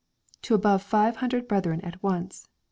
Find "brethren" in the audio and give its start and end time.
1.47-1.79